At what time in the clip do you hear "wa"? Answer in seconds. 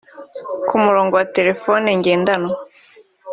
1.19-1.25